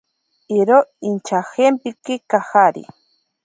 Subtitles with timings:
[0.59, 0.79] Iro
[1.09, 2.83] inchajempeki kajari.